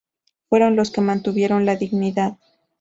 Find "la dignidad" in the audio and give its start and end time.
1.67-2.39